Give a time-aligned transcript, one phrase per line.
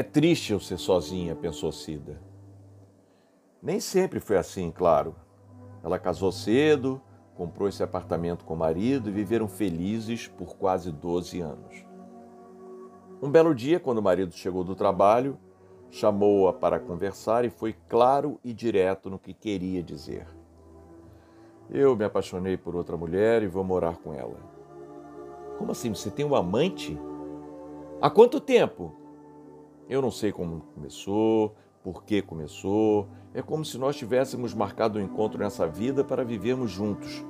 [0.00, 2.18] É triste eu ser sozinha, pensou Cida.
[3.62, 5.14] Nem sempre foi assim, claro.
[5.84, 7.02] Ela casou cedo,
[7.34, 11.84] comprou esse apartamento com o marido e viveram felizes por quase 12 anos.
[13.20, 15.36] Um belo dia, quando o marido chegou do trabalho,
[15.90, 20.26] chamou-a para conversar e foi claro e direto no que queria dizer.
[21.68, 24.38] Eu me apaixonei por outra mulher e vou morar com ela.
[25.58, 25.94] Como assim?
[25.94, 26.98] Você tem um amante?
[28.00, 28.98] Há quanto tempo?
[29.90, 33.08] Eu não sei como começou, por que começou.
[33.34, 37.24] É como se nós tivéssemos marcado um encontro nessa vida para vivermos juntos.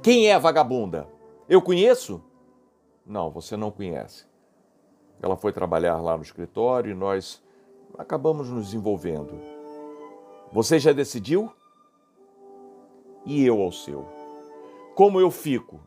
[0.00, 1.08] Quem é a vagabunda?
[1.48, 2.22] Eu conheço?
[3.04, 4.26] Não, você não conhece.
[5.20, 7.42] Ela foi trabalhar lá no escritório e nós
[7.98, 9.36] acabamos nos envolvendo.
[10.52, 11.52] Você já decidiu?
[13.26, 14.06] E eu ao seu.
[14.94, 15.80] Como eu fico?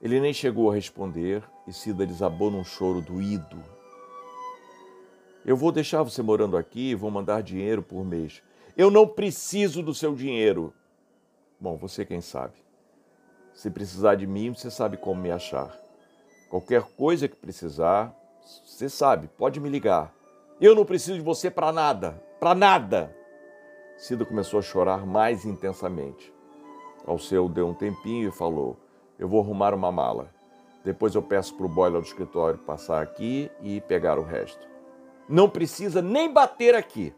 [0.00, 3.75] Ele nem chegou a responder e Cida desabou num choro doído.
[5.46, 8.42] Eu vou deixar você morando aqui vou mandar dinheiro por mês.
[8.76, 10.74] Eu não preciso do seu dinheiro.
[11.60, 12.54] Bom, você quem sabe.
[13.54, 15.72] Se precisar de mim, você sabe como me achar.
[16.50, 18.12] Qualquer coisa que precisar,
[18.64, 20.12] você sabe, pode me ligar.
[20.60, 23.16] Eu não preciso de você para nada, para nada.
[23.96, 26.34] Cida começou a chorar mais intensamente.
[27.06, 28.76] Alceu deu um tempinho e falou:
[29.16, 30.28] Eu vou arrumar uma mala.
[30.84, 34.75] Depois eu peço para o boiler do escritório passar aqui e pegar o resto.
[35.28, 37.14] Não precisa nem bater aqui.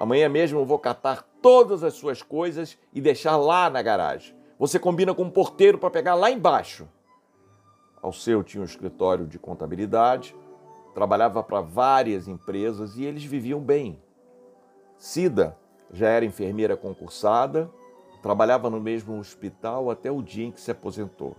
[0.00, 4.36] Amanhã mesmo eu vou catar todas as suas coisas e deixar lá na garagem.
[4.58, 6.88] Você combina com um porteiro para pegar lá embaixo.
[8.02, 10.34] Alceu tinha um escritório de contabilidade
[10.94, 14.00] trabalhava para várias empresas e eles viviam bem.
[14.96, 15.58] Cida
[15.92, 17.70] já era enfermeira concursada,
[18.22, 21.36] trabalhava no mesmo hospital até o dia em que se aposentou.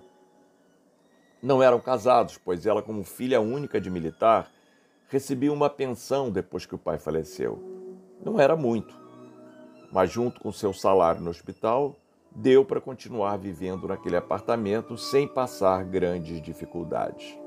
[1.41, 4.51] Não eram casados, pois ela, como filha única de militar,
[5.07, 7.59] recebia uma pensão depois que o pai faleceu.
[8.23, 8.95] Não era muito,
[9.91, 11.95] mas junto com seu salário no hospital,
[12.31, 17.37] deu para continuar vivendo naquele apartamento sem passar grandes dificuldades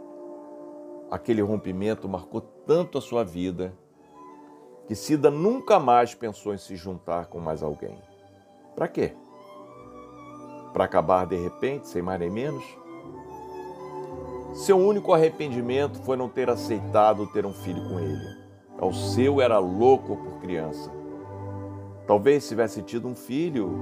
[1.10, 3.74] aquele rompimento marcou tanto a sua vida
[4.86, 8.00] que Cida nunca mais pensou em se juntar com mais alguém.
[8.74, 9.14] Para quê?
[10.72, 12.64] Para acabar de repente, sem mais nem menos?
[14.58, 18.36] Seu único arrependimento foi não ter aceitado ter um filho com ele.
[18.80, 20.90] O seu era louco por criança.
[22.08, 23.78] Talvez se tivesse tido um filho,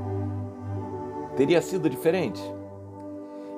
[1.35, 2.43] teria sido diferente.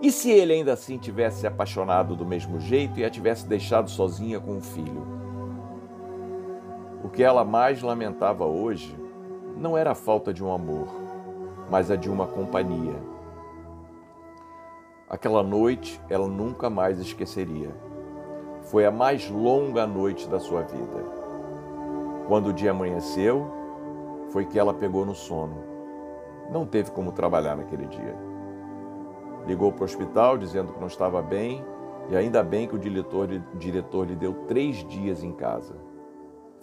[0.00, 3.90] E se ele ainda assim tivesse se apaixonado do mesmo jeito e a tivesse deixado
[3.90, 5.04] sozinha com o filho?
[7.02, 8.96] O que ela mais lamentava hoje
[9.56, 10.86] não era a falta de um amor,
[11.68, 13.17] mas a de uma companhia.
[15.10, 17.74] Aquela noite ela nunca mais esqueceria.
[18.62, 21.02] Foi a mais longa noite da sua vida.
[22.26, 23.50] Quando o dia amanheceu,
[24.28, 25.64] foi que ela pegou no sono.
[26.50, 28.14] Não teve como trabalhar naquele dia.
[29.46, 31.64] Ligou para o hospital dizendo que não estava bem
[32.10, 35.74] e ainda bem que o diretor, diretor lhe deu três dias em casa.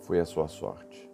[0.01, 1.11] Foi a sua sorte.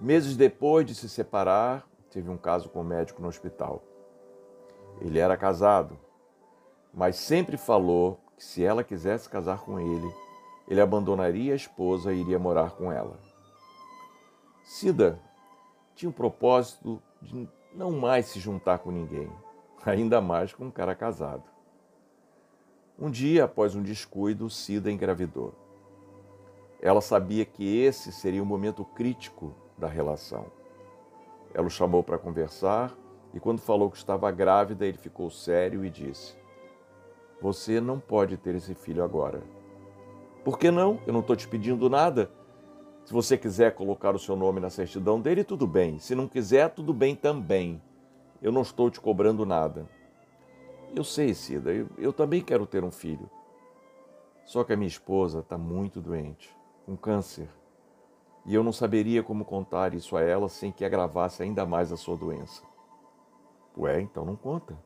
[0.00, 3.89] Meses depois de se separar, teve um caso com o médico no hospital.
[5.00, 5.98] Ele era casado,
[6.92, 10.14] mas sempre falou que se ela quisesse casar com ele,
[10.68, 13.18] ele abandonaria a esposa e iria morar com ela.
[14.62, 15.20] Cida
[15.94, 19.30] tinha o propósito de não mais se juntar com ninguém
[19.88, 21.44] ainda mais com um cara casado.
[22.98, 25.54] Um dia, após um descuido, Cida engravidou.
[26.82, 30.46] Ela sabia que esse seria o momento crítico da relação.
[31.54, 32.94] Ela o chamou para conversar
[33.32, 36.34] e, quando falou que estava grávida, ele ficou sério e disse:
[37.40, 39.42] Você não pode ter esse filho agora.
[40.44, 41.00] Por que não?
[41.06, 42.30] Eu não estou te pedindo nada.
[43.04, 45.98] Se você quiser colocar o seu nome na certidão dele, tudo bem.
[45.98, 47.80] Se não quiser, tudo bem também.
[48.42, 49.86] Eu não estou te cobrando nada.
[50.94, 53.30] Eu sei, Cida, eu, eu também quero ter um filho.
[54.44, 56.54] Só que a minha esposa está muito doente,
[56.84, 57.48] com câncer.
[58.44, 61.96] E eu não saberia como contar isso a ela sem que agravasse ainda mais a
[61.96, 62.69] sua doença.
[63.76, 64.76] Ué, então não conta.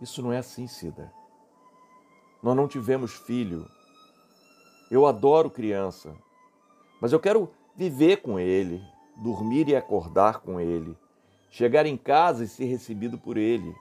[0.00, 1.12] Isso não é assim, Cida.
[2.42, 3.68] Nós não tivemos filho.
[4.90, 6.14] Eu adoro criança,
[7.00, 8.82] mas eu quero viver com ele,
[9.16, 10.96] dormir e acordar com ele,
[11.48, 13.74] chegar em casa e ser recebido por ele.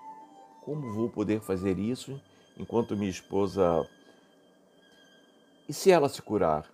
[0.62, 2.22] Como vou poder fazer isso
[2.58, 3.88] enquanto minha esposa.
[5.68, 6.72] E se ela se curar?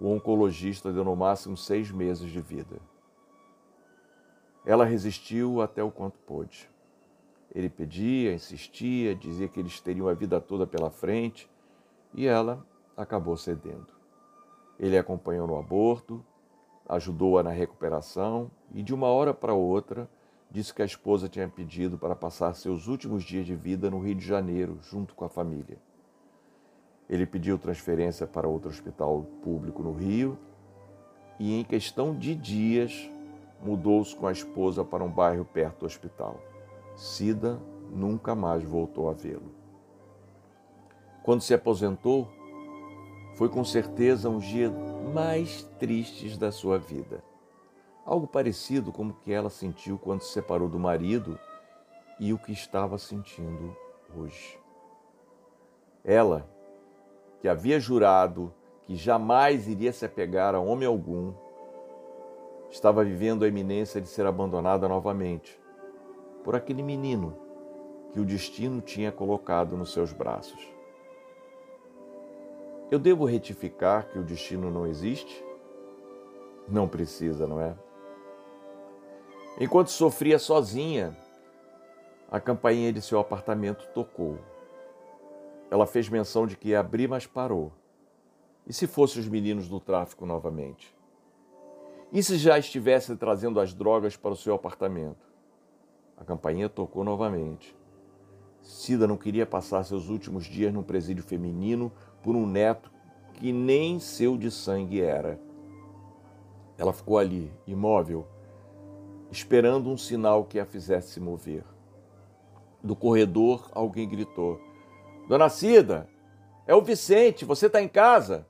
[0.00, 2.80] O oncologista deu no máximo seis meses de vida.
[4.68, 6.68] Ela resistiu até o quanto pôde.
[7.54, 11.48] Ele pedia, insistia, dizia que eles teriam a vida toda pela frente
[12.12, 12.62] e ela
[12.94, 13.86] acabou cedendo.
[14.78, 16.22] Ele acompanhou no aborto,
[16.86, 20.06] ajudou-a na recuperação e, de uma hora para outra,
[20.50, 24.16] disse que a esposa tinha pedido para passar seus últimos dias de vida no Rio
[24.16, 25.78] de Janeiro, junto com a família.
[27.08, 30.38] Ele pediu transferência para outro hospital público no Rio
[31.38, 33.10] e, em questão de dias,
[33.62, 36.40] mudou-se com a esposa para um bairro perto do hospital.
[36.94, 37.60] Cida
[37.90, 39.52] nunca mais voltou a vê-lo.
[41.22, 42.28] Quando se aposentou,
[43.34, 44.70] foi com certeza um dia
[45.12, 47.22] mais tristes da sua vida.
[48.04, 51.38] Algo parecido com o que ela sentiu quando se separou do marido
[52.18, 53.76] e o que estava sentindo
[54.16, 54.58] hoje.
[56.04, 56.48] Ela,
[57.40, 58.52] que havia jurado
[58.84, 61.34] que jamais iria se apegar a homem algum,
[62.70, 65.58] estava vivendo a iminência de ser abandonada novamente
[66.44, 67.36] por aquele menino
[68.12, 70.66] que o destino tinha colocado nos seus braços.
[72.90, 75.44] Eu devo retificar que o destino não existe?
[76.66, 77.76] Não precisa, não é?
[79.60, 81.16] Enquanto sofria sozinha,
[82.30, 84.38] a campainha de seu apartamento tocou.
[85.70, 87.72] Ela fez menção de que ia abrir, mas parou.
[88.66, 90.97] E se fossem os meninos do tráfico novamente?
[92.10, 95.28] E se já estivesse trazendo as drogas para o seu apartamento?
[96.16, 97.76] A campainha tocou novamente.
[98.62, 102.90] Cida não queria passar seus últimos dias num presídio feminino por um neto
[103.34, 105.38] que nem seu de sangue era.
[106.78, 108.26] Ela ficou ali, imóvel,
[109.30, 111.64] esperando um sinal que a fizesse se mover.
[112.82, 114.60] Do corredor, alguém gritou:
[115.28, 116.08] Dona Cida,
[116.66, 118.46] é o Vicente, você está em casa?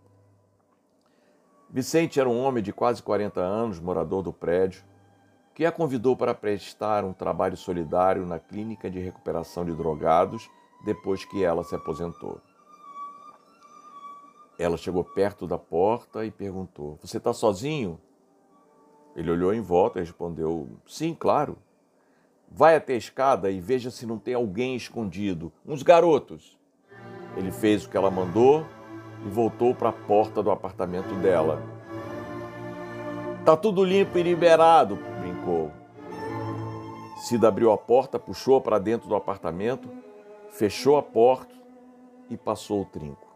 [1.70, 4.82] Vicente era um homem de quase 40 anos, morador do prédio,
[5.54, 10.48] que a convidou para prestar um trabalho solidário na clínica de recuperação de drogados
[10.84, 12.40] depois que ela se aposentou.
[14.58, 18.00] Ela chegou perto da porta e perguntou: Você está sozinho?
[19.14, 21.58] Ele olhou em volta e respondeu: Sim, claro.
[22.50, 25.52] Vai até a escada e veja se não tem alguém escondido.
[25.66, 26.56] Uns garotos.
[27.36, 28.64] Ele fez o que ela mandou
[29.24, 31.62] e voltou para a porta do apartamento dela.
[33.44, 35.70] Tá tudo limpo e liberado, brincou.
[37.18, 39.88] Cida abriu a porta, puxou para dentro do apartamento,
[40.50, 41.54] fechou a porta
[42.30, 43.26] e passou o trinco.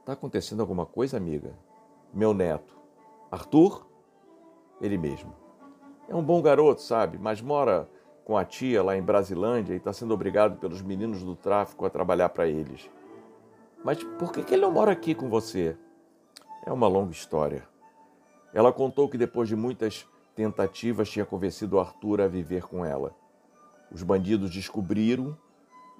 [0.00, 1.52] Está acontecendo alguma coisa, amiga?
[2.12, 2.76] Meu neto.
[3.30, 3.86] Arthur?
[4.80, 5.32] Ele mesmo.
[6.08, 7.18] É um bom garoto, sabe?
[7.18, 7.88] Mas mora
[8.24, 11.90] com a tia lá em Brasilândia e está sendo obrigado pelos meninos do tráfico a
[11.90, 12.90] trabalhar para eles.
[13.86, 15.76] Mas por que, que ele não mora aqui com você?
[16.66, 17.62] É uma longa história.
[18.52, 20.04] Ela contou que depois de muitas
[20.34, 23.14] tentativas tinha convencido Arthur a viver com ela.
[23.88, 25.38] Os bandidos descobriram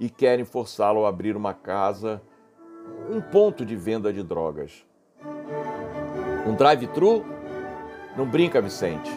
[0.00, 2.20] e querem forçá-lo a abrir uma casa
[3.08, 4.84] um ponto de venda de drogas.
[6.44, 7.24] Um drive-thru?
[8.16, 9.12] Não brinca, Vicente.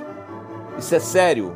[0.77, 1.55] Isso é sério.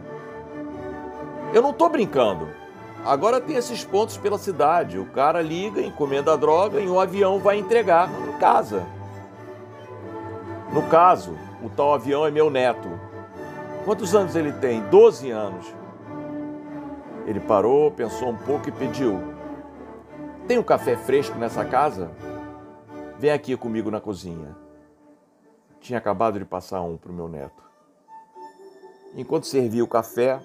[1.54, 2.63] Eu não estou brincando.
[3.06, 4.98] Agora tem esses pontos pela cidade.
[4.98, 8.86] O cara liga, encomenda a droga e o avião vai entregar em casa.
[10.72, 12.88] No caso, o tal avião é meu neto.
[13.84, 14.82] Quantos anos ele tem?
[14.90, 15.66] Doze anos.
[17.28, 19.20] Ele parou, pensou um pouco e pediu:
[20.48, 22.12] tem um café fresco nessa casa?
[23.20, 24.56] Vem aqui comigo na cozinha.
[25.80, 27.64] Tinha acabado de passar um para o meu neto.
[29.16, 30.42] Enquanto servia o café,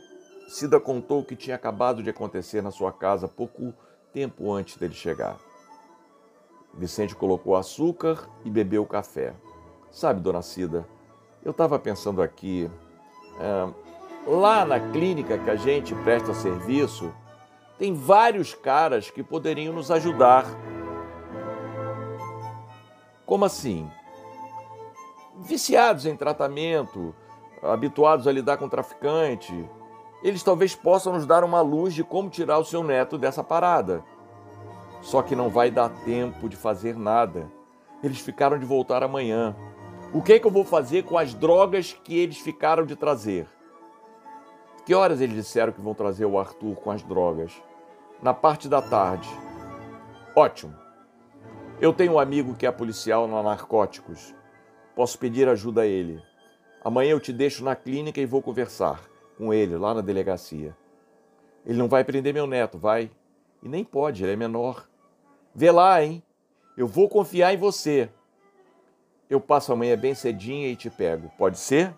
[0.48, 3.74] Cida contou o que tinha acabado de acontecer na sua casa pouco
[4.14, 5.36] tempo antes dele chegar.
[6.72, 9.34] Vicente colocou açúcar e bebeu o café.
[9.90, 10.88] Sabe, dona Cida,
[11.44, 12.70] eu estava pensando aqui.
[13.38, 13.68] É,
[14.26, 17.12] lá na clínica que a gente presta serviço,
[17.78, 20.46] tem vários caras que poderiam nos ajudar.
[23.26, 23.86] Como assim?
[25.40, 27.14] Viciados em tratamento,
[27.62, 29.68] habituados a lidar com traficante,
[30.22, 34.02] eles talvez possam nos dar uma luz de como tirar o seu neto dessa parada.
[35.00, 37.50] Só que não vai dar tempo de fazer nada.
[38.02, 39.54] Eles ficaram de voltar amanhã.
[40.12, 43.46] O que, é que eu vou fazer com as drogas que eles ficaram de trazer?
[44.84, 47.52] Que horas eles disseram que vão trazer o Arthur com as drogas?
[48.20, 49.28] Na parte da tarde.
[50.34, 50.74] Ótimo.
[51.80, 54.34] Eu tenho um amigo que é policial na Narcóticos.
[54.96, 56.20] Posso pedir ajuda a ele.
[56.84, 59.00] Amanhã eu te deixo na clínica e vou conversar
[59.38, 60.76] com ele lá na delegacia.
[61.64, 63.10] Ele não vai prender meu neto, vai?
[63.62, 64.88] E nem pode, ele é menor.
[65.54, 66.22] Vê lá, hein?
[66.76, 68.10] Eu vou confiar em você.
[69.30, 71.30] Eu passo amanhã bem cedinha e te pego.
[71.38, 71.94] Pode ser?